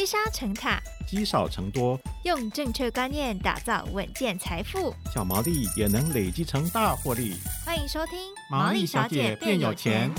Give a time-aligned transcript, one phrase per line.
[0.00, 7.36] 积沙成塔，积少成多，用正确观念打造稳健财富，小毛利也能累积成大获利。
[7.66, 8.18] 欢迎收听
[8.50, 10.10] 《毛利小姐变有钱》。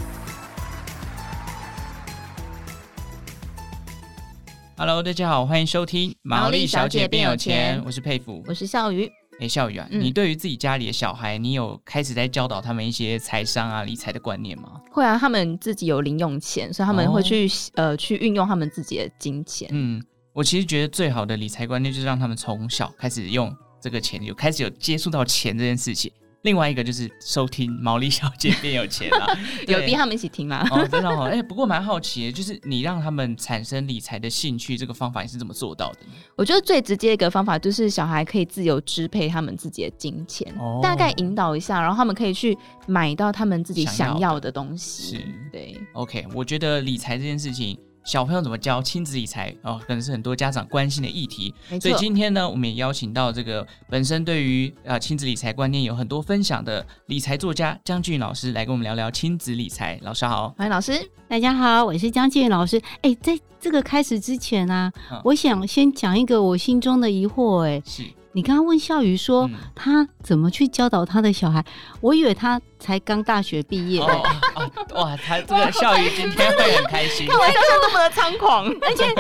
[4.77, 9.11] Hello，大家好，欢迎收听《毛利小姐变有钱》，我是佩服，我是笑鱼。
[9.41, 14.79] 哎，笑宇啊，嗯、你对于自己家里的小孩，你有开始在教导他们一些财商啊、理财的观念吗？
[14.91, 19.67] 会啊，他们自己有零用钱，所以他们会去、哦、呃去运用他们自己的金钱。
[19.71, 20.01] 嗯，
[20.31, 26.11] 我其实觉得最好的理财观念就是让他们从小开始用这个钱，有开始有接触到钱这件事情。
[26.43, 29.37] 另外一个就是收听毛利小姐变有钱了，
[29.67, 30.67] 有逼他们一起听吗？
[30.71, 31.23] 哦，真的好。
[31.25, 35.99] 哎、欸，不过蛮好奇的，就是你让他们产生理财的兴趣，这个方法你是怎么做到的？
[36.35, 45.17] 我觉得最直接一个方法就是小孩可以自由支配他们自己的金钱，哦、大概引导一下，然后他们可以去买到他们自己想要的东西。
[45.17, 45.79] 是，对。
[45.93, 47.77] OK，我觉得理财这件事情。
[48.03, 51.53] 小朋友怎么教亲子理财哦，可能是很多家长关心的议题。
[51.79, 59.99] 所以今天呢，我们也邀请到这个本身对于啊亲子理财观念有很多分享的理财作家江俊老师来跟我们聊聊亲子理财。
[60.01, 60.93] 老师好，欢迎老师。
[61.27, 62.81] 大家好，我是江俊老师。
[63.01, 67.61] 哎，在这个开始之前啊，嗯、我想先讲一个我心中的疑惑。
[67.65, 68.03] 哎，是。
[68.33, 71.63] 你刚刚问笑鱼说、嗯、他怎么去教导他的小孩，
[71.99, 73.99] 我以为他才刚大学毕业。
[73.99, 74.23] 哦
[74.55, 74.71] 哦、
[75.03, 79.13] 哇，他这个笑鱼今天会很开心，看我笑笑那么的猖狂， 而且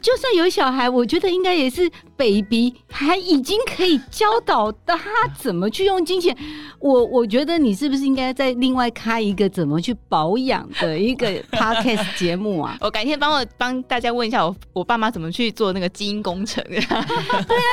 [0.00, 4.98] 就算有小孩，我觉得应该也是 baby，还已经可以教导他
[5.38, 6.36] 怎么去用金钱。
[6.80, 12.78] 我我觉得你是不是应该再另外开一个怎么去保养的一个 podcast 节目啊？
[12.80, 16.64] 我改天帮我帮大家问一下我我爸妈怎么去做那个基因工程。
[16.70, 17.04] 对啊，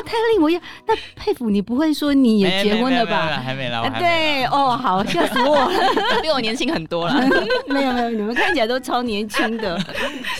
[0.05, 3.41] 太令我要那佩服你，不会说你也结婚了吧？
[3.43, 5.71] 还没来，对哦，好，吓死我了，
[6.21, 7.13] 比我年轻很多了。
[7.67, 9.79] 没有没有，你们看起来都超年轻的。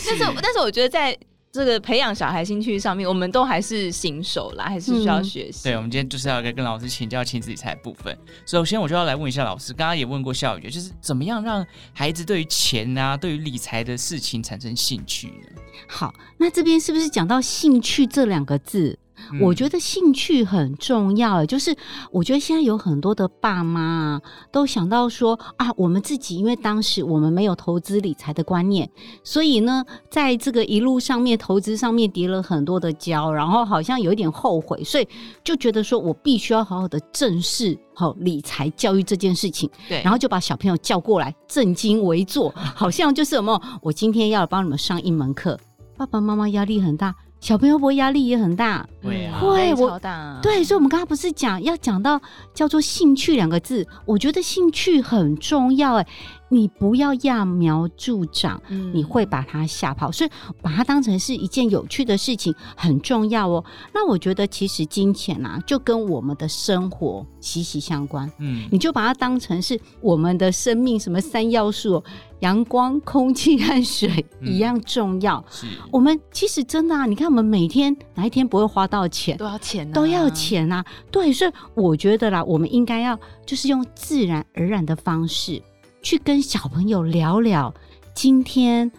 [0.06, 1.16] 但是但是我觉得在。
[1.50, 5.62] 这个培养小孩兴趣上面，我们都还是新手啦，还是需要学习。
[5.62, 8.16] 嗯、对，我们今天就是要跟跟老师请教亲子理财部分。
[8.46, 15.62] 首先，我就要来问一下老师，刚刚也问过笑宇，就是怎么样让孩子对于钱啊，对于理财的事情产生兴趣呢？
[15.86, 18.98] 好，那这边是不是讲到兴趣这两个字？
[19.40, 21.76] 我觉得兴趣很重要，就是
[22.10, 28.88] 我觉得现在有很多的爸妈啊，都想到说啊，我们自己因为当时我们没有投资理财的观念，
[29.22, 35.08] 所以呢，在这个一路上面投资上面跌了很多的跤，然后好像有一点后悔，所以
[35.44, 45.58] 就觉得说我必须要好好的正视好理财教育这件事情，对，然后就把小朋友叫过来正襟危坐，好像就是什么，我今天要帮你们上一门课，
[45.96, 47.14] 爸爸妈妈压力很大。
[47.40, 52.20] 小朋友不会压力也很大，会啊，会我超大，对，所以我们刚刚不是讲要讲到
[52.52, 56.06] 叫做兴趣两个字，我觉得兴趣很重要，哎。
[56.48, 60.30] 你不要揠苗助长，嗯、你会把它吓跑，所以
[60.62, 63.64] 把它当成是一件有趣的事情很重要哦。
[63.92, 68.30] 那我觉得其实金钱啊，就跟我们的生活息息相关。
[68.38, 72.02] 嗯，你就把它当成是我们的生命什么三要素：
[72.40, 75.44] 阳光、空气和水一样重要。
[75.90, 79.36] 我们其实真的啊，你看我们每天哪一天不会花到钱？
[79.36, 80.84] 都要钱啊，都要钱啊。
[81.10, 85.62] 对，所以我觉得啦，我们应该要就是用自然而然的方式。
[86.02, 87.72] 去跟小朋友聊聊，
[88.14, 88.90] 今天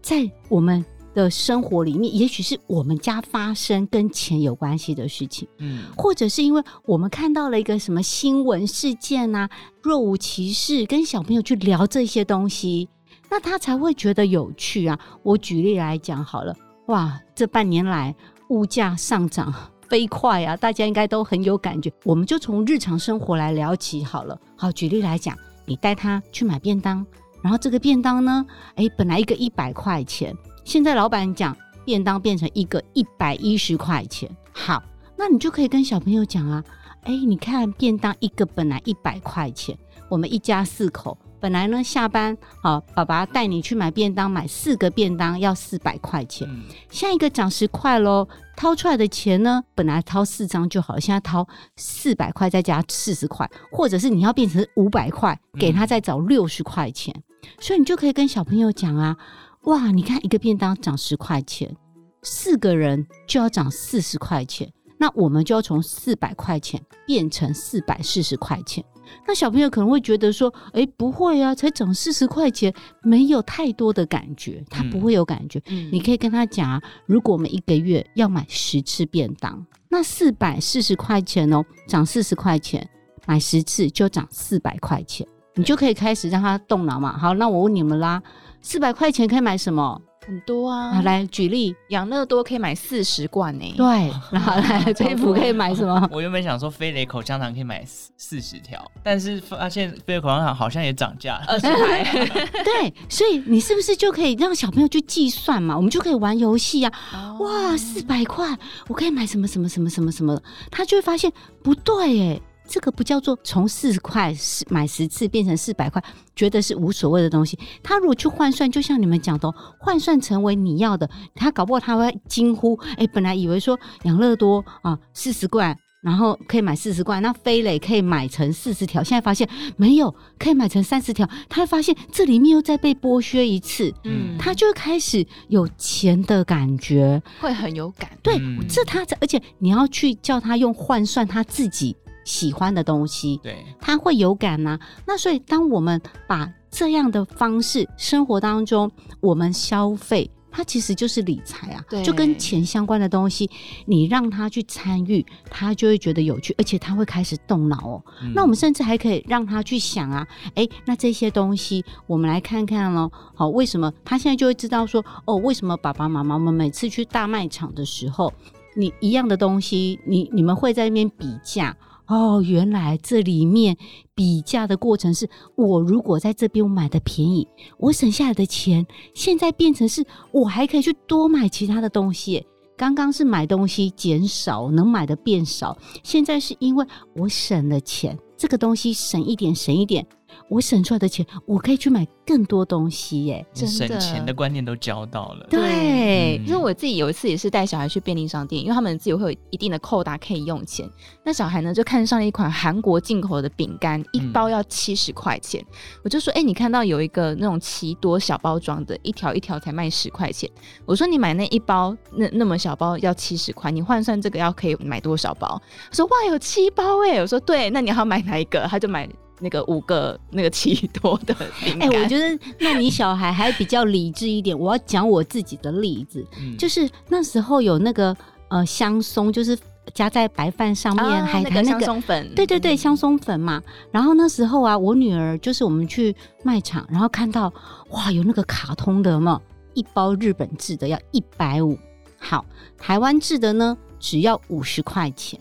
[0.00, 0.84] 在我们
[1.14, 9.48] 的生活里面，也许是我们家发生跟钱有关系的事情，嗯，或者是因为我们看到了一个什么新闻事件啊，
[9.82, 12.88] 若无其事，跟小朋友去聊这些东西，
[13.30, 14.98] 那他才会觉得有趣啊。
[15.22, 16.54] 我举例来讲好了，
[16.86, 18.14] 哇，这半年来
[18.48, 19.52] 物价上涨
[19.88, 21.92] 飞快啊，大家应该都很有感觉。
[22.04, 24.38] 我们就从日常生活来聊起好了。
[24.56, 25.36] 好，举例来讲。
[25.66, 27.04] 你带他去买便当，
[27.42, 28.46] 然后这个便当呢，
[28.76, 30.34] 哎，本来一个一百块钱，
[30.64, 31.54] 现在老板讲
[31.84, 34.30] 便当变成一个一百一十块钱。
[34.52, 34.82] 好，
[35.16, 36.64] 那你就可以跟小朋友讲啊，
[37.02, 39.76] 哎，你看便当一个本来一百块钱，
[40.08, 41.18] 我们一家四口。
[41.38, 46.48] 本来呢，下班好，爸爸带你去买便当，买四个便当要四百块钱。
[46.50, 48.26] 嗯、下一个涨十块喽，
[48.56, 57.14] 掏出来的钱呢，本来掏四张就好，现在掏四百块再加四十块，或者是你要变成五百块，给他再找六十块钱。
[57.60, 59.16] 所以你就可以跟小朋友讲啊，
[59.64, 61.76] 哇，你看一个便当涨十块钱，
[62.22, 68.82] 四个人就要涨四十块钱，那我们就要从四百块钱变成四百四十块钱。
[69.26, 72.72] 那小朋友可能会觉得说：“诶，不会啊，才涨四十块钱，
[73.02, 75.60] 没有太多的感觉，他不会有感觉。
[75.68, 82.88] 嗯，你可以跟他讲啊，如果我们一个月要买十次便当，那四百四十块钱哦，涨四十块钱，
[83.26, 87.16] 买十次就涨四百块钱，你就可以开始让他动脑嘛。
[87.16, 88.22] 好，那我问你们啦，
[88.60, 90.00] 四百块钱可以买什么？
[90.26, 90.96] 很多啊。
[90.96, 93.74] 啊来举例，养乐多可以买四十罐呢。
[93.76, 93.86] 对，
[94.30, 96.06] 然后来飞福可以买什么？
[96.12, 102.04] 我原本想说飞雷口香糖可以买四四十条，但是发现飞雷口香糖好像也涨价了，二十块。
[102.64, 105.76] 对，所以你是不是就可以让小朋友去计算嘛？
[105.76, 106.92] 我们就可以玩游戏啊。
[107.12, 108.56] 哦、哇，四百块，
[108.88, 110.40] 我可以买什么什么什么什么什么？
[110.70, 111.32] 他就会发现
[111.62, 112.40] 不对哎。
[112.66, 116.02] 这个不叫做从四十块十买十次变成四百块，
[116.34, 117.58] 觉得是无所谓的东西。
[117.82, 138.10] 他如果去换算，就像你们讲的，换算成为你要的，他搞不好他会惊呼：哎，本来以为说养乐多啊四十罐，然后可以买四十罐，那飞磊可以买成四十条，现在发现没有，可以买成三十条，他会发现这里面又再被剥削一次，嗯，他就开始有钱的感觉，会很有感。
[138.22, 141.96] 对，嗯、这他而且你要去叫他用换算他自己。
[142.26, 144.80] 喜欢的东西，对，他会有感呐、啊。
[145.06, 148.90] 那所以，当我们把这样的方式生活当中，
[149.20, 153.48] 我们消费，它其实就是理财啊，就跟钱相关的东西，
[153.86, 158.04] 你让他去参与，他就会觉得有趣，而且他会开始动脑哦。
[158.22, 163.10] 嗯、那我们甚至还可以让他去想啊，哎，那这些东西，我们来看看喽。
[163.34, 168.32] 好，为什么他现在就会知道说，哦，为什么爸爸妈妈们每次去大卖场的时候，
[168.74, 171.76] 你一样的东西，你你们会在那边比价？
[172.06, 173.76] 哦，原来这里面
[174.14, 177.46] 比价的过程是我如果在这边我买的便宜，
[177.78, 182.46] 我省下来的钱，现在变成是我还可以去多买其他的东西。
[182.76, 190.06] 刚刚是买东西减少，能买的变少，现在是因为我省了钱，这个东西省一点省一点。
[190.48, 193.46] 我省出来的钱，我可以去买更多东西耶！
[193.54, 195.46] 省钱的观念都教到了。
[195.50, 200.88] 对，因为我自己有一次也是带小孩去便利商店，因为他们自己会有一定的扣打可以用钱。
[201.24, 205.60] 那小孩呢就看上了一款韩国进口的饼干，一包要七十块钱。
[205.60, 205.74] 嗯、
[206.04, 210.48] 我就说：“哎、欸，你看到有一个那种奇多小包装的，一条一条才卖十块钱。”
[210.86, 215.60] 我说：“你买那一包那那么小包要七十块，你换算这个要可以买多少包？”
[215.90, 219.08] 他说：“哇，有七包哎！”我说：“对，那你要买哪一个？”他就买。
[219.40, 221.34] 那个五个那个奇多的
[221.78, 224.58] 哎、欸，我觉得那你小孩还比较理智一点。
[224.58, 228.16] 我要讲我自己的例子，嗯、就是那时候有那个
[228.48, 229.58] 呃香松，就是
[229.92, 233.62] 加在白饭上面，啊、还还那个香松粉，对对对，嗯、香松粉嘛。
[233.90, 237.52] 然后那时候啊，我女儿就是我们去卖场，然后看到
[237.90, 239.40] 哇，有那个卡通的嘛，
[239.74, 241.78] 一包日本制的要一百五，
[242.18, 242.44] 好，
[242.78, 245.38] 台湾制的呢只要五十块钱。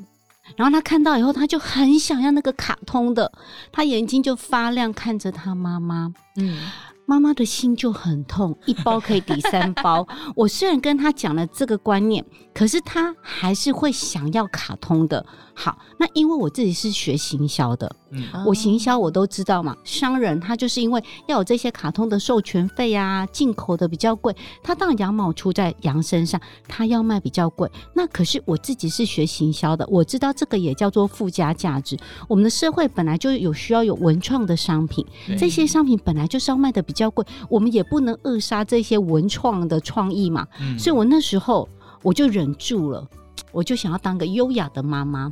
[0.55, 3.31] 然后他看到以后，他就很想要那个卡通的，
[3.71, 6.59] 他眼睛就发亮，看着他妈妈，嗯。
[7.07, 10.07] 妈妈的心就很痛，一包可以抵三包。
[10.35, 15.23] 我虽然跟他讲了这个观念，可是他还是会想要卡通的。
[15.53, 17.95] 好，那因为我自己是学行销的，
[18.33, 19.75] 嗯，我行销我都知道嘛。
[19.83, 27.69] 商人他就是因为要有这些卡通的授权费啊，进口的比较贵，他当然羊毛出在羊身上，他要卖比较贵。
[27.93, 31.97] 那可是我自己是学行销的，我知道这个也叫做附加价值。
[32.27, 35.05] 我们的社会本来就有需要有文创的商品，
[35.37, 40.47] 这些商品本来就是要卖的比较贵，我们也不能扼杀这些文创的创意嘛。
[40.59, 41.67] 嗯，所以我那时候
[42.01, 43.07] 我就忍住了，
[43.51, 45.31] 我就想要当个优雅的妈妈，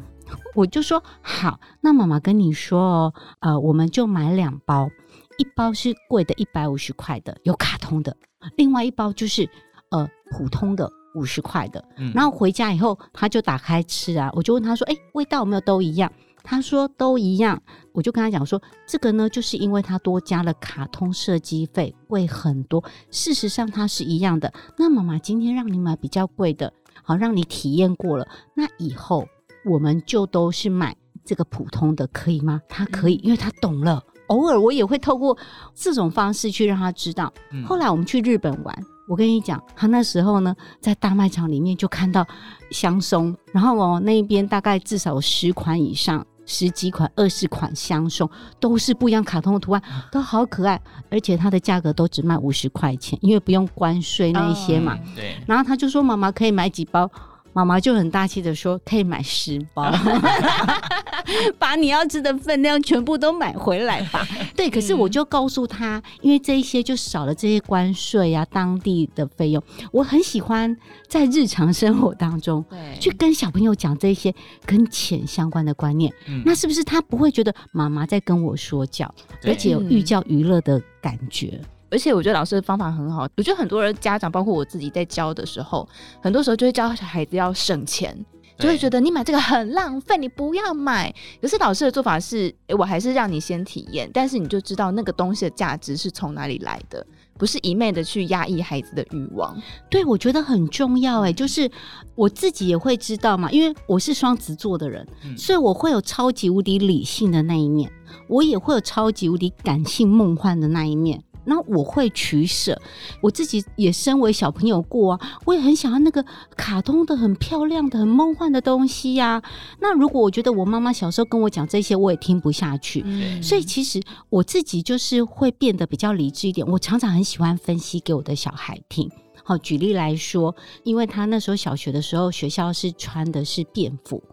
[0.55, 4.89] 我就说好，那妈妈跟你说哦，呃，我们就买两包，
[5.37, 8.15] 一包是贵的，一百五十块的，有卡通的，
[8.55, 9.49] 另外一包就是
[9.89, 11.83] 呃普通的五十块的。
[11.97, 16.11] 嗯，然后回家以后他就打开吃啊，我就问他说，哎，味道有没有都一样？
[16.45, 17.61] 他说都一样，
[17.94, 22.83] 我就跟他讲说，这个呢，就是因为它多加了卡通设计费，贵很多。
[23.11, 24.53] 事实上它是一样的。
[24.77, 29.25] 那妈妈今天让你买比较贵的，好让你体验过了，那以后
[29.65, 32.61] 我们就都是买这个普通的，可以吗？
[32.67, 34.03] 他可以，因为他懂了。
[34.27, 35.37] 偶尔我也会透过
[35.75, 37.31] 这种方式去让他知道。
[37.65, 38.85] 后来我们去日本玩。
[39.05, 42.25] 我跟你讲，他那时候呢，在大卖场里面就看到
[42.71, 48.27] 香松，然后哦，那边大概至少有十款以上，十几款、二十款香松，
[48.61, 54.97] 都是不一样卡通的图案，都好可爱，而且它的价格都只卖五十块钱，因为不用关税那一些嘛。
[55.03, 55.35] 嗯、对。
[55.45, 57.11] 然后他就说：“妈妈可以买几包？”
[57.54, 59.94] 妈妈就很大气的说：“可以买十包，
[61.57, 64.28] 把你要吃的分量全部都买回来吧。
[64.56, 69.64] ”对，可是我就告诉他，因为这一些就少了这些关税啊，当地的费用。
[69.92, 70.76] 我很喜欢
[71.07, 74.33] 在日常生活当中，对，去跟小朋友讲这些
[74.66, 76.12] 跟钱相关的观念。
[76.28, 79.14] 嗯，那是不是他不会觉得妈妈在跟我说教，
[79.45, 81.60] 而且有寓教于乐的感觉？
[81.94, 85.88] 而且我觉得老师的方法很好，我觉得很多人家长，包括我自己在教的时候，
[86.19, 88.26] 很多时候就会教小孩子要省钱，
[88.57, 91.14] 就会觉得你买这个很浪费，你不要买。
[91.40, 97.06] 可是老师的做法是，我还是让你先体验，但是你就知道那个东西的价值是从哪里来的。
[97.35, 99.59] 不是一昧的去压抑孩子的欲望。
[99.90, 101.69] 对，我觉得很重要哎，就是
[102.14, 107.92] 我自己也会知道嘛，因为我是双子座的人，嗯、所以我会有超级无敌理性的那一面，
[108.28, 111.23] 我也会有超级无敌感性梦幻的那一面。
[111.45, 112.80] 那我会取舍，
[113.21, 116.23] 我自己也身为小朋友过啊，我也很想要那个
[116.56, 119.44] 卡通的、很漂亮的、很梦幻的东西呀、啊。
[119.80, 123.04] 那如果我觉得我妈妈小时候跟我讲这些，我也听不下去。
[123.06, 126.66] 嗯、所以其实我自己就是会变得比较理智一点。
[126.68, 129.09] 我常常很喜欢分析给我的小孩听。
[129.44, 134.23] 好，举例来说，因为他那时候小学的时候，学校是穿的是便服。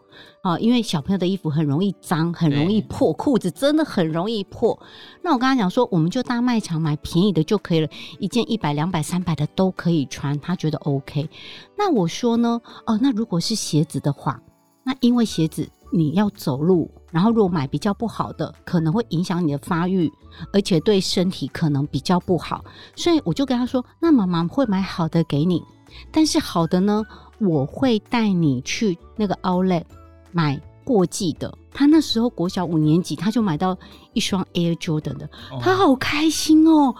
[0.43, 4.79] 啊，因为小朋友的衣服很容易脏，很容易破，裤子真的很容易破。
[5.23, 11.29] 那我跟他讲说，我们就大卖场买便宜的就可以了，一件一百、两百、三百的都可以穿，他觉得 OK。
[11.77, 14.41] 那我说呢，哦，那如果是鞋子的话，
[14.83, 20.11] 那因为鞋子你要走路，然后如果买比较不好的，可能会影响你的发育，
[20.55, 22.65] 而且对身体可能比较不好，
[22.97, 25.63] 所以我就跟他说，那妈妈会买好的给你，
[26.11, 27.05] 但是好的呢，
[27.39, 29.85] 我会带你去那个 Outlet。
[30.33, 33.77] 买过季的，他那时候国小五年级，他就买到
[34.13, 35.29] 一双 Air Jordan 的，
[35.61, 36.95] 他好开心哦！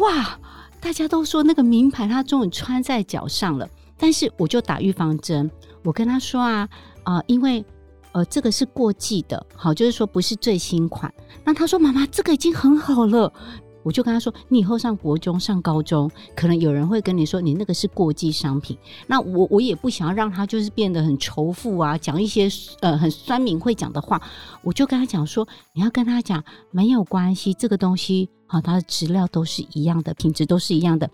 [0.00, 0.38] 哇，
[0.80, 3.68] 大家都说那个名牌，他终于穿在脚上了。
[3.96, 5.50] 但是我就打预防针，
[5.84, 6.68] 我跟他说啊
[7.04, 7.64] 啊、呃，因为
[8.12, 11.12] 呃这个是过季的，好，就是说不是最新款。
[11.44, 13.32] 那他说妈妈，这个已经很好了。
[13.82, 18.78] 我就跟他说：“你以后上国中、上高中，可能有人会跟你说你那个是过季商品。
[19.06, 22.48] 那我我也不想要让他就是变得很仇富啊，讲一些
[22.80, 24.22] 呃很酸民会讲的话。
[24.62, 31.10] 我就跟他讲说，你要跟他讲没有关系，这个东西好，它的质料都是一样的，品质都是一样的。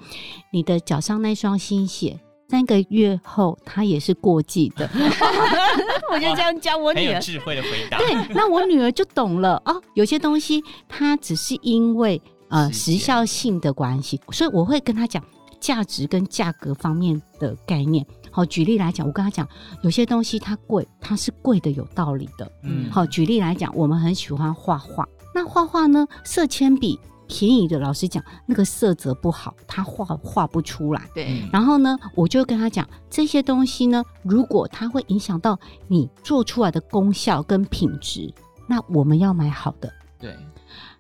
[0.53, 2.21] 你的脚上那双新鞋，
[2.51, 4.89] 三个月后它也是过季的。
[6.13, 7.97] 我就这样教我女儿，很有智慧的回答。
[7.99, 9.81] 对，那我女儿就懂了哦。
[9.95, 15.23] 有些东西它只是因为。”呃，时效性的关系，所以我会跟他讲
[15.61, 18.07] 价值跟价格方面的概念。
[18.31, 19.47] 好，举例来讲，我跟他讲，
[19.83, 22.51] 有些东西它贵，它是贵的有道理的。
[22.63, 31.03] 嗯，好，举例来讲，我们很喜欢画画，那画画呢，色铅笔便宜的，老实讲，那个色泽不好，它画画不出来。
[31.15, 38.33] 对，然后呢，我就跟他讲这些东西呢，如果它会影响到你做出来的功效跟品质，
[38.67, 39.93] 那我们要买好的。
[40.19, 40.35] 对。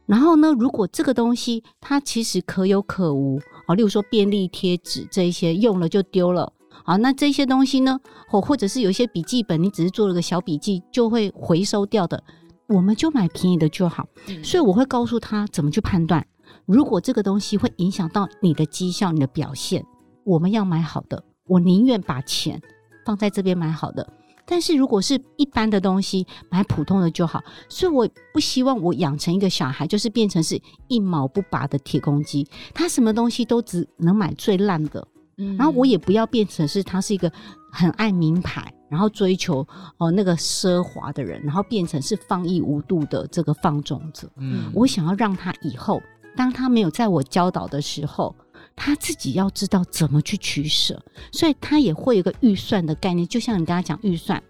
[0.08, 6.50] 然后呢，如果这个东西它其实可有可无啊，例如说便利贴纸这一些用了就丢了
[6.84, 12.24] 啊，那这些东西呢，或或者是有一些笔记本，你只是做了个小笔记就会回收掉的，
[12.68, 14.08] 我们就买便宜的就好。
[14.28, 14.42] 嗯。
[14.42, 16.26] 所以我会告诉他怎么去判断，
[16.64, 19.84] 如果这个东西会影响到你的绩效、你的表现，
[20.24, 21.22] 我们要买好的。
[21.46, 22.60] 我宁愿把钱
[23.04, 24.10] 放在这边买好的。
[24.50, 27.45] 但是如果是一般的东西，买普通的就好。
[27.69, 35.07] 所以我不希望我养成一个小孩，就是变成是一毛不拔的铁公鸡，他什么东西都只能买最烂的。
[35.37, 37.31] 嗯，然后我也不要变成是他是一个
[37.71, 39.67] 很爱名牌，然后追求
[39.99, 44.31] 哦那个奢华的人，然后变成是放逸无度的这个放纵者。
[44.38, 46.00] 嗯，我想要让他以后，
[46.35, 48.35] 当他没有在我教导的时候。
[48.78, 53.26] 他自己要知道怎么去取舍，所以他也会有个预算的概念。
[53.26, 54.42] 就像你跟他讲预算，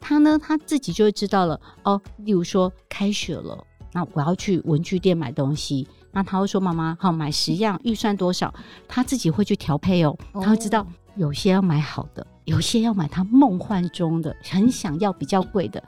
[0.00, 2.00] 他呢他自己就会知道了哦。
[2.16, 3.62] 例如说开学了，
[3.92, 8.52] 那我要去文具店买东西，那他会说妈妈好买十样，预算多少？
[8.88, 10.16] 他自己会去调配哦。
[10.32, 10.86] 他会知道
[11.16, 15.82] 有些要买好的，有些要买他梦幻中的，很想要比较贵的。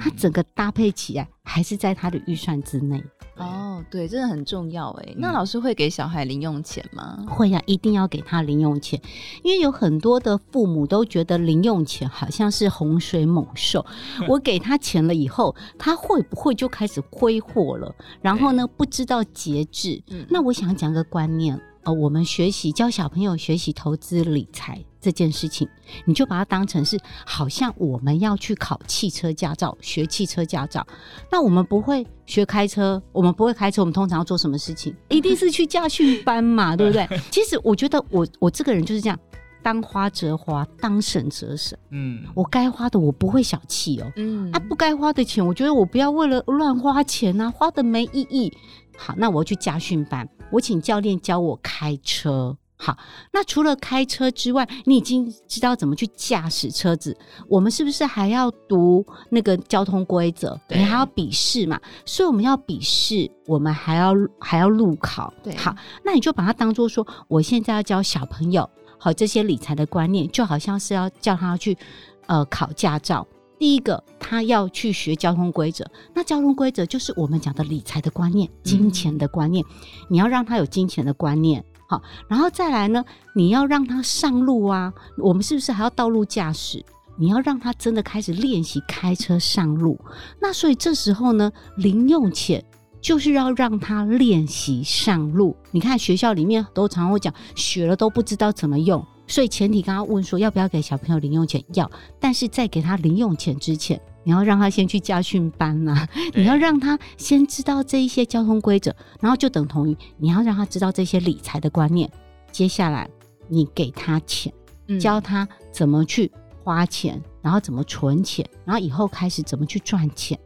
[0.00, 3.02] 他整个搭配起来还是在他的预算之内。
[3.36, 5.14] 哦，对，真的很重要哎。
[5.16, 7.24] 那老师会给小孩零用钱吗？
[7.26, 9.00] 会呀，一定要给他零用钱，
[9.42, 13.84] 因为有很多的父母都觉得零用钱好像是洪水猛兽。
[14.28, 17.92] 我给他钱了以后，他会不会就开始挥霍了？
[18.20, 20.02] 然后呢，不知道节制。
[20.28, 21.58] 那我想讲个观念。
[21.84, 25.68] 呃，我们学习教小朋友学习投资理财这件事情，
[26.06, 30.86] 你就把它当成是好像我们要去考汽车驾照，学汽车驾照。
[31.30, 34.94] 那我们不会学开车，我们不会开车，我们通常要做什么事情？
[35.10, 37.06] 一定是去驾训班嘛， 对不对？
[37.32, 39.18] 其实我觉得我我这个人就是这样，
[39.60, 41.76] 当花则花，当省则省。
[41.90, 44.12] 嗯，我该花的我不会小气哦。
[44.14, 48.52] 嗯，啊，不该花的钱，我觉得我不要为了乱花钱啊，花的没意义。
[48.96, 50.28] 好，那我要去家训班。
[50.52, 52.56] 我请教练教我开车。
[52.84, 52.98] 好，
[53.30, 57.16] 那除了开车之外，你已经知道怎么去驾驶车子。
[57.46, 60.58] 我们是不是还要读那个交通规则？
[60.68, 61.80] 你还要笔试嘛？
[62.04, 65.32] 所以我们要笔试，我们还要还要路考。
[65.44, 65.72] 对，好，
[66.04, 71.78] 那你就把它当做说，我现在要教小朋友好这些理财的观念，就好像是要叫他去
[72.26, 73.24] 呃考驾照。
[73.60, 75.88] 第一个，他要去学交通规则。
[76.12, 79.64] 那交通规则就是我们讲的理财的观念、金钱的观念。
[79.64, 79.76] 嗯、
[80.08, 86.82] 你要让他有金钱的观念，好，然后再来呢，你要让他上路啊，我们是不是还要道路驾驶？
[87.18, 90.00] 你要让他真的开始练习开车上路。
[90.40, 92.64] 那所以这时候呢，零用钱
[93.02, 95.54] 就是要让他练习上路。
[95.70, 99.04] 你看学校里面都常常会讲，学了都不知道怎么用。
[99.26, 101.90] 所以前提刚刚问说要不要给小朋友零用钱，要。
[102.18, 112.10] 但是在给他零用钱之前，你要让他先去家训班呐、啊，你要让他先知道这一些交通规则，然后就等同于你要让他知道这些理财的观念。
[112.50, 113.08] 接下来
[113.48, 114.52] 你给他钱，
[115.00, 116.30] 教他怎么去
[116.62, 120.38] 花钱，然后怎么存钱，然后以后开始怎么去赚钱，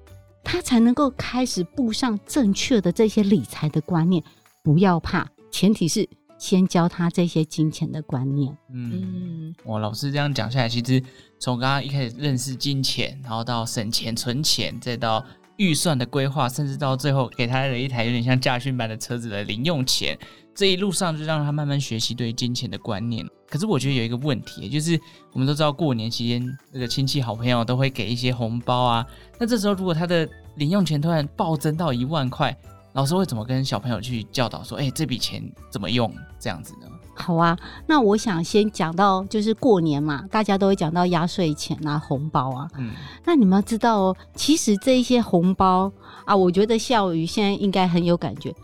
[0.43, 4.23] 他才能够开始步上正确的这些理财的观念。
[4.63, 6.09] 不要怕，前提是。
[6.39, 8.57] 先教他这些金钱的观念。
[8.73, 11.03] 嗯，我老师这样讲下来，其实
[11.39, 15.25] 从刚刚一开始认识金钱，然后到省钱存钱，再到
[15.57, 20.19] 预算的规划，甚至到最后给他了一台有点像驾训班的车子的零用钱，
[20.55, 23.27] 这一路上就让他慢慢学习对金钱的观念。
[23.49, 25.01] 可是我觉得有一个问题，就是
[25.33, 29.07] 我们都知道过年期间，这个亲戚好朋友都会给一些红包啊。
[29.39, 32.55] 那这时候如果他的零用钱突然暴增到一万块，
[32.97, 36.11] 老师会怎么跟小朋友去教导说：“哎、欸，这笔钱怎么用？
[36.41, 37.55] 这样子呢？”好啊，
[37.87, 42.67] 那我想先讲到，就是过年嘛，大家都会讲到压岁钱啊、红包啊。
[42.79, 45.93] 嗯，那你们要知道哦，其实这一些红包
[46.25, 48.55] 啊，我觉得笑瑜现在应该很有感觉。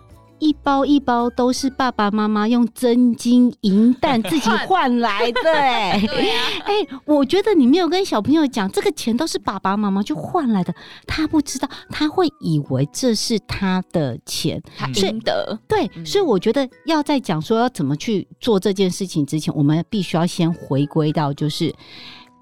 [0.42, 6.34] 一包一包都是爸爸妈妈用真金银蛋自己换来的， 哎，对呀，
[6.64, 6.72] 哎，
[7.04, 10.74] 我觉得你没有跟小朋友讲，这个钱都是爸爸妈妈就换来的，
[11.06, 15.56] 他不知道，他会以为这是他的钱，他应得。
[15.68, 21.72] 对，所以我觉得要在讲说要怎么去做这件事情之前，我们必须要先回归到，就是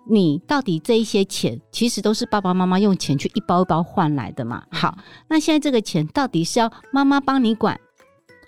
[0.09, 4.63] 你到底这一些钱，其实都是爸爸妈妈用钱去一包一包换来的嘛。
[4.71, 4.97] 好，
[5.29, 7.79] 那现在这个钱到底是要妈妈帮你管？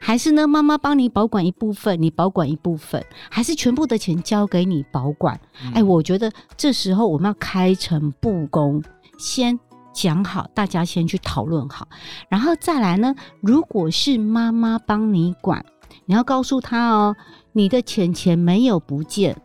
[0.05, 5.41] 还是呢，妈妈帮你保管一部分，你保管一部分，还是全部的钱交给你保管？
[5.73, 8.83] 哎、嗯，我觉得这时候我们要开诚布公，
[9.17, 9.57] 先
[9.95, 11.87] 讲好，大家先去讨论好，
[12.29, 15.65] 然后再来呢，如果是妈妈帮你管，
[16.05, 17.15] 你要告诉他哦，
[17.53, 19.41] 你的钱钱没有不见。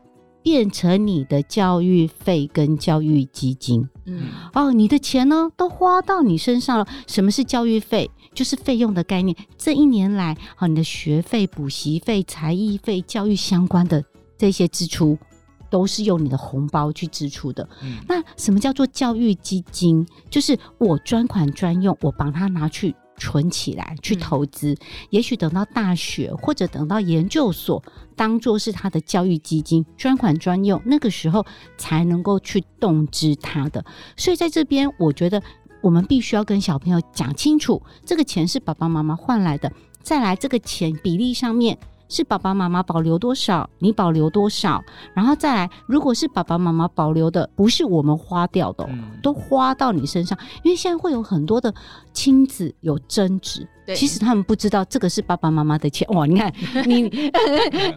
[0.47, 6.87] 变成你的教育费跟教育基金，嗯，哦，你的钱呢都花到你身上了。
[7.05, 8.09] 什么是教育费？
[8.33, 9.35] 就是费用的概念。
[9.57, 14.01] 这一年来，好，你的学费、补习费、才艺费、教育相关的
[14.37, 15.17] 这些支出，
[15.69, 17.67] 都是用你的红包去支出的。
[17.83, 20.07] 嗯，那什么叫做教育基金？
[20.29, 22.95] 就是我专款专用，我把它拿去。
[23.17, 24.77] 存起来去投资，嗯、
[25.09, 27.83] 也许等到大学或者等到研究所，
[28.15, 31.45] 当做是他的教育基金，专款专用，那个时候
[31.77, 33.83] 才能够去动之他的。
[34.15, 35.41] 所以在这边，我觉得
[35.81, 41.77] 我们必须要跟小朋友讲清楚，这个钱是爸爸妈妈换来的，再来这个钱比例上面。
[42.09, 51.73] 是爸爸妈妈保留多少，你保留多少，然后再来，如果是爸爸妈妈保留的，不是我们花掉的，嗯，都花到你身上，因为现在会有很多的
[52.13, 53.67] 亲子有争执。
[53.95, 56.25] 其实他们不知道这个是爸爸妈妈的钱哇！
[56.25, 56.53] 你看
[56.85, 57.03] 你，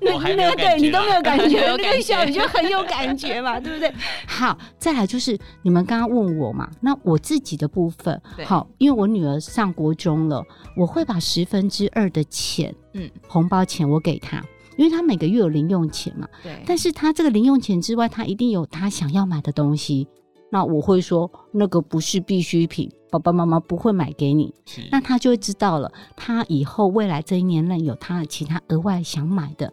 [0.00, 3.92] 那那个对你都没有感觉，那个小你就很有感觉嘛，对不对？
[4.26, 10.44] 好，再来就是你们刚刚问我嘛，那我自己的部分，好，因为我女儿上国中了，
[10.76, 14.42] 我会把十分之二的钱，嗯，红包钱我给她，
[14.76, 20.06] 因为她每个月有零用钱嘛，对，但是她这个零用钱之外，她一定有她想要买的东西。
[20.50, 24.52] 那我会说，那个不是必需品，爸爸妈妈不会买给你。
[24.90, 29.72] 那他就会知道了，他以后未来这一年内有他的其他额外想买的，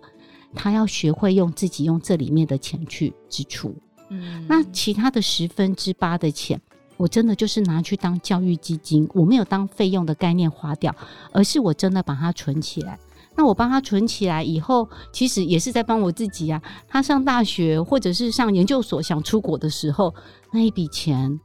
[0.53, 3.75] 他要学会用自己用这里面的钱去支出。
[4.09, 6.61] 嗯，那其他的十分之八的钱，
[6.95, 10.95] 我真的就是拿去当教育基金，我没有当费用的概念花掉，
[11.31, 12.99] 而是我真的把它存起来。
[13.37, 16.59] 那我帮他存起来以后，其实也是在帮我自己啊。
[16.87, 20.13] 他上大学或者是上研究所想出国的时候，
[20.51, 21.39] 那一笔钱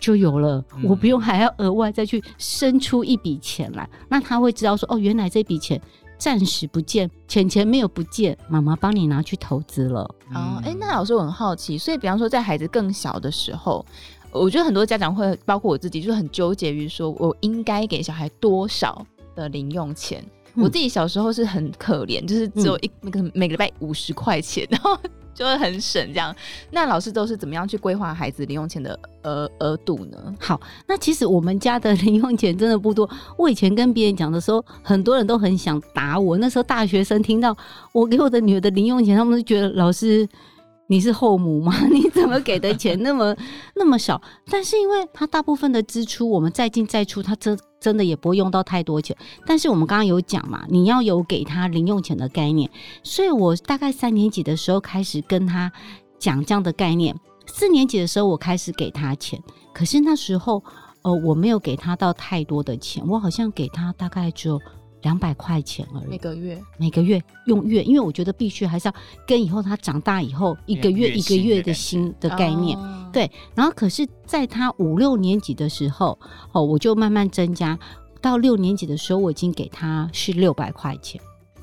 [0.00, 3.88] 就有了，嗯、我不用还要额外再去生出一笔钱来。
[4.08, 5.78] 那他会知道说，哦，原来这笔钱
[6.16, 10.00] 暂时不见，钱钱没有不见，妈妈帮你拿去投资了。
[10.34, 13.84] 哦，哎、欸，那老师我很好奇，所以比方说在孩子更小的时候，
[14.32, 20.24] 我觉得很多家长会，包括我自己，就很纠结于说我应该给小孩多少的零用钱。
[20.56, 24.96] 我自己小时候是很可怜，就是只有一那个每个礼拜五十块钱，然后
[25.34, 26.34] 就会很省这样。
[26.70, 30.34] 那老师都是怎么样去规划孩子零用钱的额额度呢？
[30.38, 33.08] 好，那其实我们家的 零用钱真的不多。
[33.36, 36.38] 我以前跟别人讲的时候，很多人都很想打我。
[36.38, 37.56] 那时候大学生听到
[37.92, 40.28] 我给我的女儿的零用钱，他们都觉得老师
[40.86, 41.74] 你是后母吗？
[41.90, 43.34] 你怎么给的钱那么
[43.74, 44.20] 那么少？
[44.50, 49.16] 但是因为他大部分的支出，我们再进再出，他真真的也不会用到太多钱。
[49.46, 52.70] 但是我们刚刚有讲嘛，你要有给他零用钱的概念，
[53.02, 55.72] 所以我大概三年级的时候开始跟他
[56.18, 57.14] 讲这样的概念。
[57.46, 59.42] 四年级的时候，我开始给他钱，
[59.72, 60.62] 可是那时候，
[61.02, 64.58] 呃，我没有给他到太多的钱，我好像给他大概只有
[65.04, 66.08] 两百块钱而已。
[66.08, 72.76] 每个月，每个月用月，因为我觉得必须还是要跟以后他长大以后一个月一个月的新的概念。
[72.76, 76.18] 哦、对，然后可是在他五六年级的时候，
[76.50, 77.78] 哦，我就慢慢增加，
[78.20, 81.20] 到六年级的时候，我已经给他是六百块钱。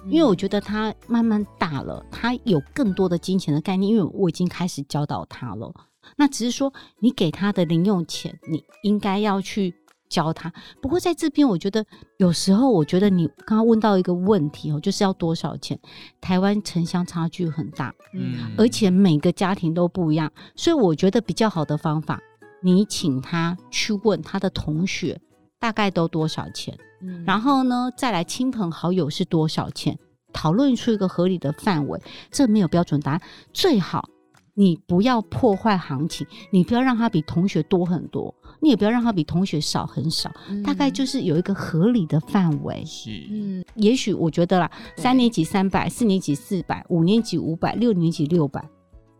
[0.08, 5.72] 因为我觉得他慢慢大了，他有更多的金钱的概念，因为我已经开始教导他了。
[6.18, 9.76] 那只是说，你给他的零用钱，你应该要去
[10.12, 10.52] 教他。
[10.82, 11.84] 不过在这边，我觉得
[12.18, 15.80] 有时候，我觉得你刚刚问到一个问题哦，就是要多少钱？
[16.20, 22.20] 台湾城乡差距很大，嗯，而且每个家庭都不一样，所以我觉得比较好的方法，
[22.62, 25.20] 你请他去问他的同学，
[25.60, 26.78] 大概都多少钱。
[27.02, 29.98] 嗯然后呢，再来亲朋好友是多少钱？
[30.34, 32.00] 讨论出一个合理的范围。
[32.30, 33.22] 这没有标准答案，
[33.52, 34.08] 最好
[34.54, 42.84] 你不要破坏行情，你不要让他比同学多很多，你也不要让他比同学少很少，嗯、大概就是有一个合理的范围。
[42.86, 48.64] 是，嗯，也许我觉得啦，三年级三百，四年级四百，五年级五百，六年级六百，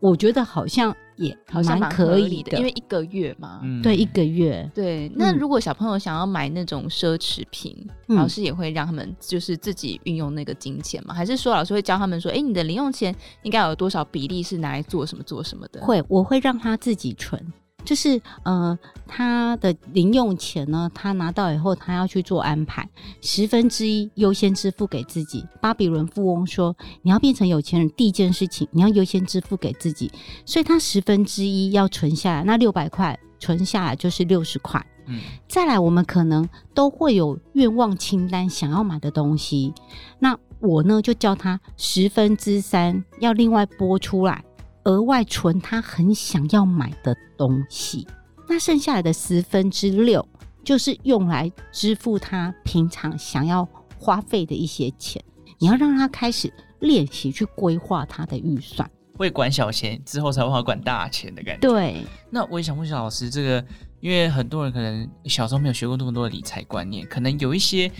[0.00, 0.94] 我觉得好像。
[1.16, 4.70] 也好像蛮可以的，因为一个月嘛，嗯、对，一个月。
[4.74, 7.76] 对，那如果小朋友想要买那种奢侈品，
[8.08, 11.14] 嗯、老师也会让他们就是自己运用那个金钱吗？
[11.14, 15.80] 还是说老师会教他们说，哎，你的零用钱应该有多少比例是拿来做什么做什么的？
[15.80, 17.52] 会，我会让他自己存。
[17.84, 22.88] 就是呃，他的零用钱呢，他拿到以后，他要去做安排，
[23.20, 25.44] 十分之一优先支付给自己。
[25.60, 30.10] 巴比伦富翁说：“你要变成有钱人，第一件事情你要优先支付给自己。”
[30.46, 34.84] 所以他十分之一要存下来，那六百块存下来就是六十块。
[35.06, 35.18] 嗯，
[35.48, 39.74] 再来，我们可能都会有愿望清单，想要买的东西。
[40.20, 44.44] 那我呢，就叫他十分之三要另外拨出来。
[44.84, 48.06] 额外存他很想要买的东西，
[48.48, 50.26] 那剩下来的十分之六
[50.64, 53.68] 就是用来支付他平常想要
[53.98, 55.22] 花费的一些钱。
[55.58, 61.68] 你要让他开始练习去规划他的预算，会管小钱之后才会好管大钱的感觉。
[61.68, 63.64] 对，那我也想问一下老师，这个
[64.00, 67.90] 因为很多人可能小时候没有学过那么多的理财观念，可能有一些。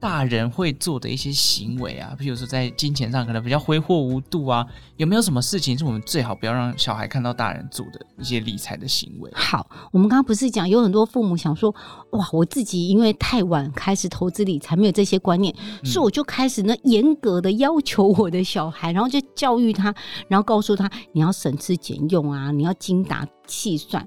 [0.00, 4.64] 大人会做的一些行为啊，比如说在金钱上可能比较挥霍无度啊，
[4.96, 9.30] 有没有什么事情是我们最好不要让小孩看到大人做的一些理财的行为？
[9.34, 11.74] 好，我们刚刚不是讲有很多父母想说，
[12.10, 19.92] 哇，我自己因为太晚开始投资理财，没有这些观念，嗯、所以我就开始呢严格的要求我的小孩，然后就教育他，
[20.28, 24.06] 然后告诉他你要省吃俭用啊，你要精打细算。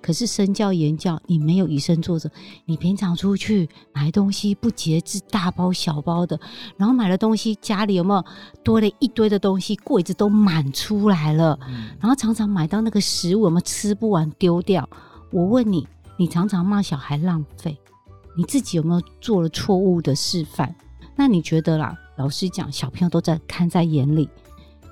[0.00, 2.30] 可是身教言教，你没有以身作则。
[2.64, 6.38] 你平常出去买东西不节制，大包小包的，
[6.76, 8.24] 然后买了东西，家里有没有
[8.62, 11.58] 多了一堆的东西，柜子都满出来了。
[11.68, 14.88] 嗯、然后常常买到那个食物，有没有吃不完丢掉？
[15.30, 17.76] 我问你，你常常骂小孩浪费，
[18.36, 20.74] 你自己有没有做了错误的示范？
[21.16, 21.96] 那你觉得啦？
[22.16, 24.28] 老师讲，小朋友都在看在眼里，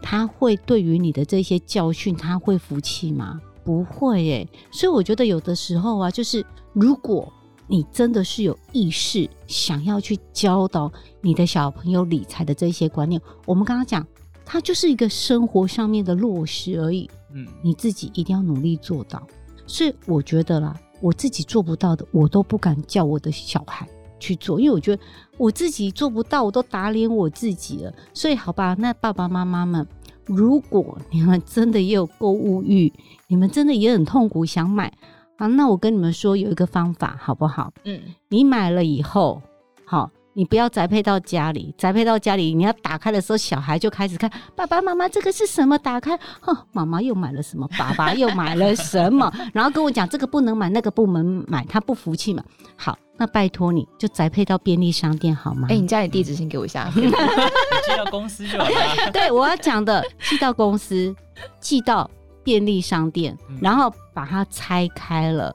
[0.02, 3.40] 他会对于你的这些教训，他会服气吗？
[3.66, 7.30] 不会诶，所以我觉得有的时候啊，就是如果
[7.66, 14.06] 你真的是有意识想要去教导你的小朋友理财的这些观念，我们刚刚讲，
[14.44, 17.10] 它就是一个生活上面的落实而已。
[17.34, 19.20] 嗯，你自己一定要努力做到。
[19.66, 23.84] 所以我觉得啦，我自己做不到的，我都不敢叫我的小孩
[24.20, 25.02] 去做，因为我觉得
[25.36, 27.92] 我自己做不到，我都打脸我自己了。
[28.14, 29.84] 所以好吧，那爸爸妈妈们。
[30.26, 32.92] 如果你们真的也有购物欲，
[33.28, 34.92] 你们真的也很痛苦想买
[35.36, 37.72] 啊，那我跟你们说有一个方法，好不好？
[37.84, 39.40] 嗯，你买了以后，
[39.84, 45.78] 好，你不要宅配到家里，宅配到家里，你要打开的时候，小孩就开始看，爸爸妈妈这个是什么？
[45.78, 47.66] 打开，哼，妈妈又买了什么？
[47.78, 49.32] 爸爸又买了什么？
[49.54, 52.44] 然后跟我讲这个不能买，那个不能买，他不服气嘛。
[52.76, 52.96] 好。
[53.18, 55.68] 那拜托你就宅配到便利商店好吗？
[55.70, 58.70] 哎、欸，你家里地址先给我一下， 寄到公司就好了。
[59.10, 61.16] 对，我要讲的，寄到公司，
[61.58, 62.10] 寄到
[62.44, 65.50] 便利商店，嗯、然后把它拆开了，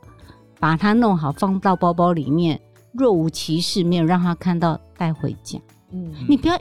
[0.59, 2.59] 把它弄好，放到包包里面，
[2.93, 5.59] 若无其事，没有让他看到，带回家。
[5.91, 6.59] 嗯，你不要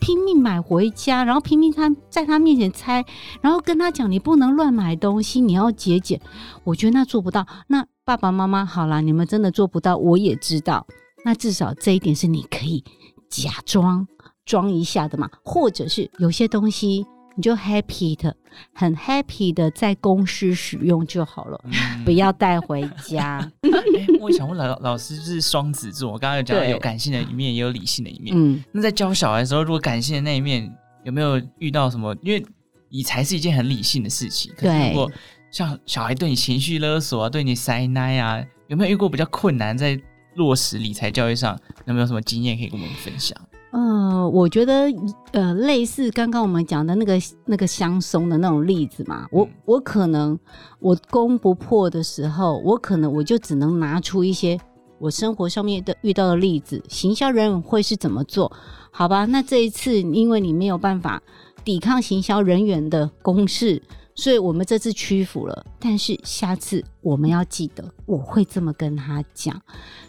[0.00, 3.04] 拼命买回家，然后拼命他在他面前拆，
[3.40, 6.20] 然后跟他讲你不能乱买东西，你要节俭。
[6.62, 7.46] 我觉得那做不到。
[7.66, 7.86] 那。
[8.06, 10.86] 爸爸妈妈，好啦，你们真的做不到，我也知道。
[11.24, 12.84] 那至少这一点是你可以
[13.30, 14.06] 假装
[14.44, 17.06] 装一下的嘛，或者是有些东西
[17.36, 18.34] 你就 happy 的，
[18.72, 23.38] 很 happy 的在公司使用就好了，嗯、不要带回家。
[23.62, 28.36] 欸、我想问老老师，就是双子座，我刚刚有讲到有感性的一面，也有理性的一面。
[28.36, 30.72] 嗯，那在教小孩的时候，如果感性的那一面
[31.04, 32.16] 有没有遇到什么？
[32.22, 32.44] 因为
[32.90, 35.10] 理财是一件很理性的事情，可是如果
[35.50, 40.00] 像小孩对你情绪勒索啊，对你塞奶啊，有没有遇过比较困难在
[40.36, 41.58] 落实理财教育上？
[41.86, 43.36] 有没有什么经验可以跟我们分享？
[43.74, 44.84] 呃，我觉得
[45.32, 50.38] 呃，类似刚刚我们讲的那个那个香松的那种例子嘛，我我可能
[50.78, 54.56] 我攻不破的时候，我可能我就只能拿出一些
[55.00, 58.52] 我生活上面的遇到的例子，行销人员会是怎么做？
[58.92, 61.20] 好吧，那这一次因为你没有办法
[61.64, 63.82] 抵抗行销人员的攻势，
[64.14, 65.66] 所以我们这次屈服了。
[65.80, 69.60] 但是下次我们要记得，我会这么跟他讲。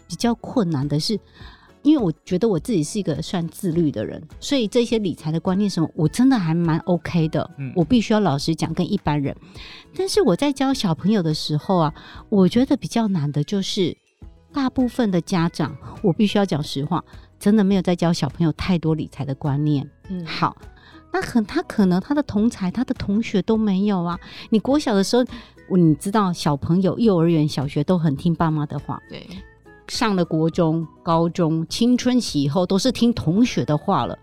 [0.06, 1.18] 比较困难的是。
[1.86, 7.48] 因为我觉得我自己是一个算自律的人，所以这些理财的观念什么，我真的还蛮 OK 的。
[7.58, 9.34] 嗯，我必须要老实讲，跟一般人。
[9.94, 11.94] 但是我在教小朋友的时候啊，
[12.28, 13.96] 我觉得比较难的就是，
[14.52, 17.04] 大部分的家长，我必须要讲实话，
[17.38, 19.88] 真的没有在教小朋友太多理财的观念。
[20.08, 20.56] 嗯，好，
[21.12, 24.18] 那可他可能他的同才、他的同学都没有啊。
[24.50, 25.24] 你国小的时候，
[25.76, 29.00] 你知道小朋友幼儿园、小学都很听爸妈的话。
[29.08, 29.24] 对。
[29.88, 34.18] 上了国中、高中，青春期以后都是听同学的话了。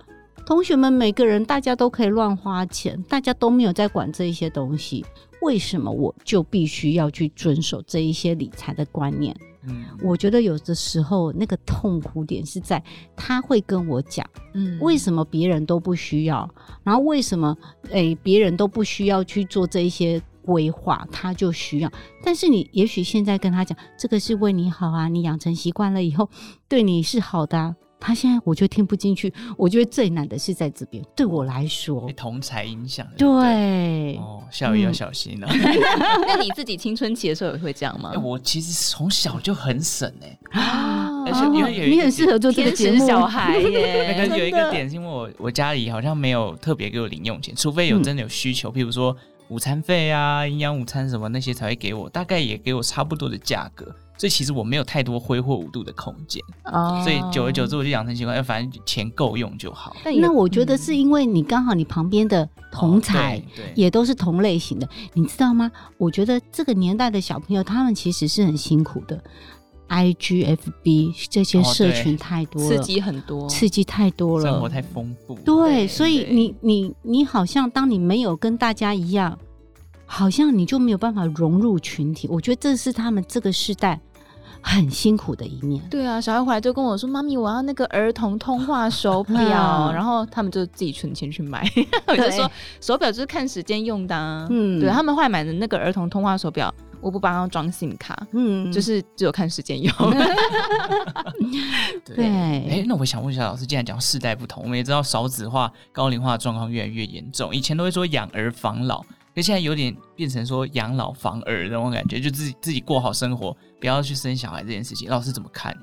[0.45, 5.05] 同学们每个人，大家都可以乱花钱，大家都没有在管这一些东西。
[5.41, 9.35] 为什么我就必须要去遵守这一些理财的观念？
[9.65, 12.83] 嗯，我觉得有的时候那个痛苦点是在
[13.15, 16.49] 他会跟我讲，嗯，为什么别人都不需要，
[16.83, 17.57] 然后为什么
[17.91, 20.21] 诶别人都不需要去做这一些。
[20.45, 21.91] 规划他就需要，
[22.23, 26.29] 但是你也许现在跟他讲，这个是为你好啊，你养成习惯了以后，
[26.67, 27.75] 对你是好的啊。
[28.05, 35.47] 他现在我就听不进去，我觉得最难的是在这边，对我来说，同才影响，对，对哦，下雨要小心了。
[36.27, 38.09] 那你自己青春期的时候也会这样吗？
[38.09, 44.13] 欸、我其实从小就很省哎、欸、啊，而且因为有你很适合做这个节目，小孩耶。
[44.19, 49.15] 那个有一个点是因为我我家里好像没有特别给我零用钱，除非有真的有需求，嗯、譬如说。
[49.49, 53.85] 午餐费啊，营养午餐什么那些才会给我，大概也给我差不多的价格，
[54.17, 59.95] 所以其实我没有太多挥霍无度的空间，哦，所以久而久之我就养成习惯，反正钱够用就好。
[60.19, 63.43] 那我觉得是因为你刚好你旁边的同才
[63.75, 65.71] 也都是同类型的，你知道吗？
[65.97, 69.21] 我觉得这个年代的小朋友他们其实是很辛苦的。
[69.93, 75.35] I G F B 这些社群太多了，刺激很多，刺激太多了，生活太丰富。
[75.45, 79.37] 对，对所以你你你好像当你没有跟大家一样，
[80.07, 82.27] 好像你就没有办法融入群体。
[82.27, 83.99] 我觉得这是他们这个时代
[84.61, 85.79] 很辛苦的一面。
[85.91, 89.37] 对啊，小孩回来就跟我说：“妈咪，我要那个儿童通话手表。
[89.93, 91.63] ”然后他们就自己存钱去买。
[92.07, 92.49] 我就说
[92.81, 94.47] 手表就是看时间用的啊。
[94.49, 96.73] 嗯，对他们后来买的那个儿童通话手表。
[97.03, 99.93] 我不帮他装 SIM 卡，嗯，就是只有看时间用。
[102.05, 107.53] 对，哎、欸，那我想问一下老师，既然讲世代不同，我们也知道少子化、高龄化的状况越来越严重。
[107.53, 109.01] 以前都会说养儿防老，
[109.35, 115.09] 可现在有点变成说养老防儿那种感觉，就自己自己过好生活，不要去生小孩这件事情。
[115.09, 115.75] 老师怎么看？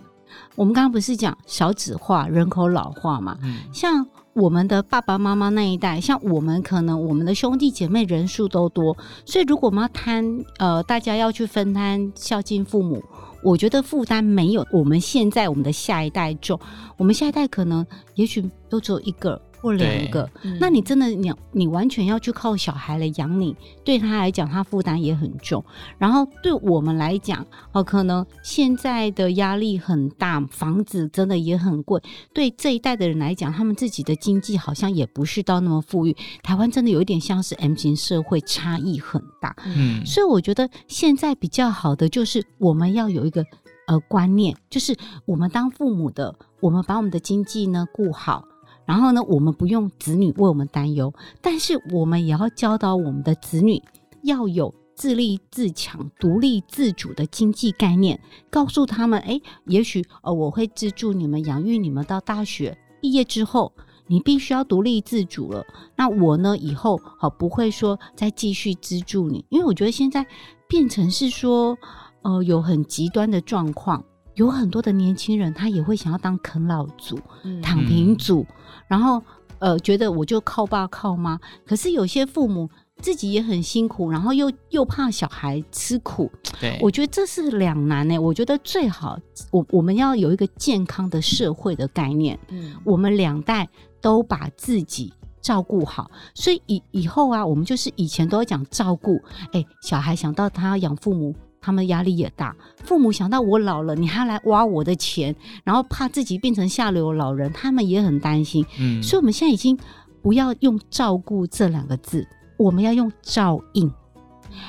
[0.56, 3.36] 我们刚刚不是讲少子化、人口老化嘛？
[3.42, 4.04] 嗯，像。
[4.40, 10.24] 我们的爸爸妈妈那一代，像我们可能我们的兄弟姐妹人数都多，所以如果我们要摊，
[10.58, 13.04] 呃，大家要去分摊孝敬父母，
[13.44, 16.58] 我觉得负担没有我们现在我们的下一代重。
[16.96, 19.38] 我们下一代可能也许都只有一个。
[19.60, 25.64] 或两个，嗯、那你真的你你完全要去靠小孩来养你，对他来讲，他负担也很重。
[25.98, 32.00] 然后对我们来讲，哦，可能现在的压力很大，房子真的也很贵。
[32.32, 36.16] 对这一代的人来讲，他们自己的经济好像也不是到那么富裕。
[36.42, 39.54] 台湾真的有一点像是 M 型社会，差异很大。
[39.66, 43.44] 嗯，所以我觉得现在比较好的就是我们要有一个
[43.86, 44.96] 呃观念，就是
[45.26, 48.44] 我们当父母的，我们把我们的经济呢顾好。
[48.90, 53.80] 然后呢，我们不用子女为我们担忧，但是我们也要教导我们的子女
[54.24, 63.72] 要有自立自强、独立自主的经济概念，告诉他们：哎，也许呃，我会资助你们、养育你们到大学毕业之后，
[64.08, 65.64] 你必须要独立自主了。
[65.94, 70.26] 那我呢，以后好不会说再继续资助你，因为我觉得现在
[70.66, 71.78] 变成是说，
[72.22, 74.04] 呃，有很极端的状况。
[74.34, 78.46] 有很多的年轻人，他也会想要当啃老族、嗯、躺平族，
[78.86, 79.22] 然后
[79.58, 81.38] 呃，觉得我就靠爸靠妈。
[81.66, 86.30] 可是有些父母自己也很辛苦，然后又又怕小孩吃苦。
[86.58, 88.18] 对，我觉得这是两难呢。
[88.18, 89.18] 我觉得最好，
[89.50, 92.38] 我我们要有一个健康的社会的概念。
[92.48, 93.68] 嗯，我们两代
[94.00, 95.12] 都把自己
[95.42, 96.10] 照顾好。
[96.34, 99.20] 所以以以后啊，我们就是以前都要讲照顾，
[99.52, 101.34] 哎、欸，小孩想到他要养父母。
[101.60, 108.64] 他们压力也大，父母想到我老了，你还来挖我的钱，然后怕自己变成下流老人，他们也很担心。
[108.78, 109.78] 嗯，所以我们现在已经
[110.22, 113.92] 不要用“照顾”这两个字，我们要用“照应”。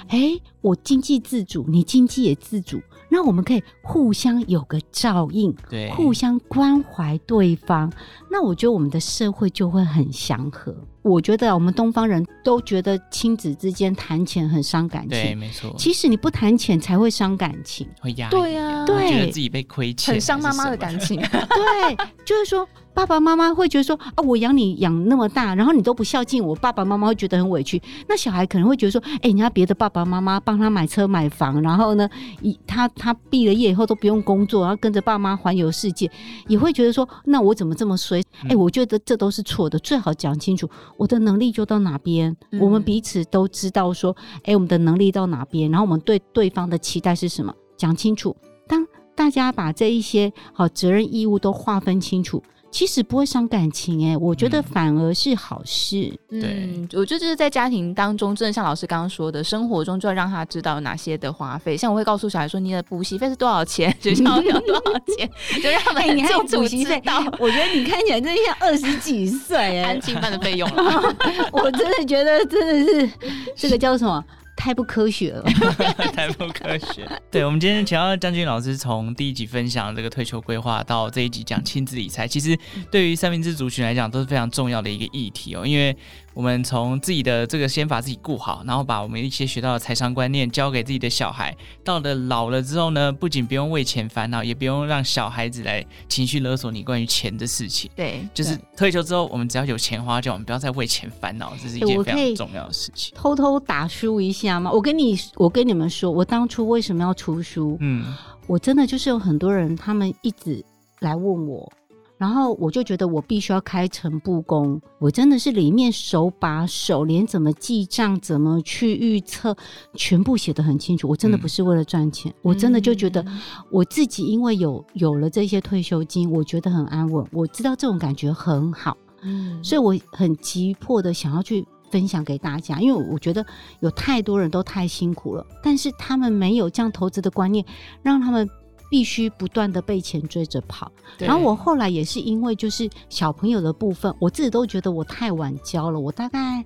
[0.09, 2.79] 哎，我经济自主，你经济也自主。
[3.09, 7.91] 那我们可以互相有个照应，对，互相关怀对方。
[8.29, 10.73] 那我觉得我们的社会就会很祥和。
[11.01, 15.73] 我觉得我们东方人都觉得亲子之间谈钱很伤感情，对，没错。
[15.77, 21.19] 其实你不谈钱才会伤感情，会压抑，对啊，对，觉得自己被亏欠，很伤妈妈的感情。
[21.21, 22.67] 对，就是说。
[22.93, 27.81] 爸爸妈妈会觉得说啊，我养你养那么大，然后你都不孝敬我，爸爸妈妈会觉得很委屈。
[28.07, 32.09] 那小孩可能会觉得说，哎、欸，人家别的爸爸妈妈帮他买车买房，然后呢，
[32.41, 36.11] 一他他毕了业以后都不用工作，然后跟着爸妈环游世界，
[36.47, 38.21] 也会觉得说，那我怎么这么衰？
[38.43, 48.35] 哎、欸，我觉得这都是错的，最好讲清楚，我的能力就到哪边，嗯、我们彼此都知道说，哎、欸，我们的能力到哪边，然后我们对对方的期待是什么，讲清楚。
[48.67, 52.41] 当大家把这一些好责任义务都划分清楚。
[52.71, 56.17] 其实不会伤感情哎，我觉得反而是好事。
[56.29, 61.75] 嗯，我觉得就是在家庭当中，真的像老师刚刚说的，生活中就要让他知道哪些的花费。
[61.75, 64.81] 像我会告诉小孩说，你的补习费是多少钱， 学校要多少
[65.17, 65.29] 钱，
[65.61, 67.19] 就让他们清楚知道。
[67.39, 70.65] 我觉得你看起来真的像二十几岁哎， 安亲班的费用
[71.51, 73.11] 我真的觉得真的是
[73.57, 74.23] 这个叫什么？
[74.61, 75.43] 太不科学了，
[76.13, 77.03] 太不科学。
[77.31, 82.55] 对，我们今天请到将军老师，从第一集分享这个退休规划，到这一集讲亲子理财，其实
[82.91, 85.97] 对于三明治族群来讲都是非常重要的一个议题哦，因为。
[86.33, 91.55] 我们从自己的这个先把自己顾好，然后把我们一些学到的财商观念教给自己的小孩。
[91.83, 97.91] 到了老了之后呢，不仅不用为钱烦恼，也不用让小孩子来情绪勒索你关于钱的事情。
[97.95, 103.13] 对，就是退休之后，我们只要有钱花，就我们不要再为钱烦恼，这是一件非常重要的事情。
[103.15, 104.71] 偷偷打书一下吗？
[104.71, 107.77] 我跟你，我跟你们说，我当初为什么要出书？
[107.81, 108.15] 嗯，
[108.47, 110.63] 我真的就是有很多人，他们一直
[110.99, 111.71] 来问我。
[112.21, 119.57] 然后我就觉得我必须要开诚布公，我真的是里面手把手，连怎么记账、怎么去预测，
[119.95, 121.09] 全部写得很清楚。
[121.09, 123.25] 我真的不是为了赚钱，嗯、我真的就觉得
[123.71, 133.43] 我自己因为有有了这些退休金，我觉得很安稳，我知道这种感觉很好，嗯，所以我很急迫的想要去分享给大家，因为我觉得
[133.79, 137.65] 有太多人都太辛苦了，但是他们没有这样投资的观念，
[138.03, 138.47] 让他们。
[138.91, 146.65] 必须不断的被钱追着跑，然后我后来也是因为就是小朋友的部分，我自己都觉得我太晚教了，我大概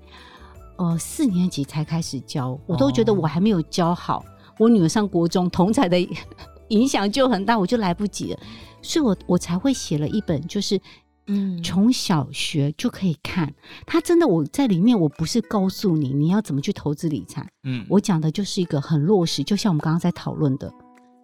[0.78, 4.26] 呃四年级才开始教，我都觉得我还没有教好。
[4.58, 6.00] 我女儿上国中，同才的
[6.70, 8.40] 影响就很大，我就来不及了，
[8.82, 10.82] 所以我我才会写了一本，就是
[11.28, 13.54] 嗯从小学就可以看，
[13.86, 20.74] 他真的我在里面，我不是告诉你你要怎么去投资理财，嗯，我讲的就是一个很落实，就像我们刚刚在讨论的。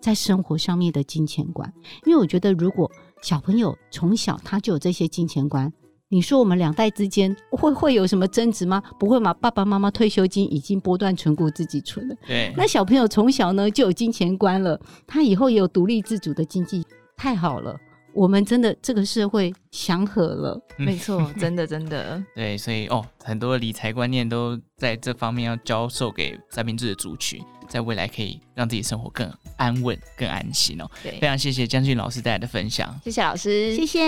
[0.01, 1.71] 在生活上面的金钱观，
[2.05, 5.71] 因为我觉得，如果小朋友从小他就有这些金钱观，
[6.09, 8.81] 你说我们两代之间会会有什么争执吗？
[8.99, 9.33] 不会吗？
[9.35, 16.83] 爸爸妈妈退休金已经波段存股自己存了，对，那小朋友从小呢就有金钱观了，他以后也有独立自主的经济，
[17.15, 17.79] 太好了。
[18.13, 22.21] 我们真的这个社会祥和了，没错， 真的真的。
[22.36, 30.89] 对，所以哦，很多的理财观念都在这方面要教授给三明治的族群，在未来可以让自己生活更安稳、更安心哦。
[31.02, 34.00] 对，非常谢谢江俊老师带来的分享，谢谢老师，谢谢。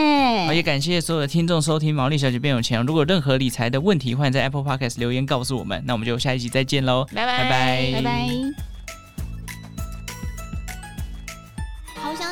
[0.48, 2.82] 好，也感谢所有的听众收听《毛利小姐变有钱》。
[2.86, 5.82] 如果有任何理财的问题，欢迎在 Apple Podcast 留言告诉我们。
[5.86, 8.28] 那我们就下一集再见喽，拜拜拜拜拜拜。
[8.28, 8.73] 好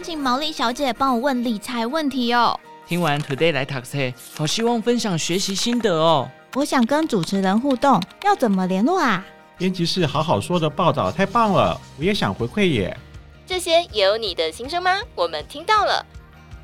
[0.02, 2.60] 想请毛利小姐帮我问理财问题哦。
[2.88, 6.28] 听完 Today 来 Taxi，好希望分享学习心得哦。
[6.56, 9.24] 我想跟主持人互动，要怎么联络啊？
[9.60, 12.98] 编辑室好好说的报道太棒了，我也想回馈耶。
[13.46, 14.98] 这些也有你的心声吗？
[15.14, 16.04] 我们听到了，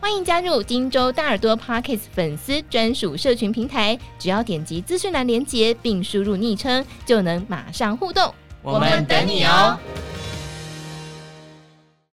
[0.02, 8.34] 欢迎加入金州大耳朵 Parkes 粉丝专属社群平台，只要点击资讯栏连结并输入昵称，就能马上互动。
[8.64, 9.78] 我们等你哦。